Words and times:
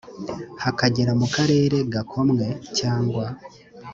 hakagera 0.63 1.11
mu 1.19 1.27
karere 1.35 1.77
gakomwe 1.93 2.45
cyangwa 2.77 3.25